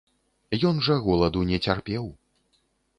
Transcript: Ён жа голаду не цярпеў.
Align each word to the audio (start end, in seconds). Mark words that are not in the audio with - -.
Ён 0.69 0.81
жа 0.89 0.97
голаду 1.09 1.47
не 1.53 1.57
цярпеў. 1.69 2.13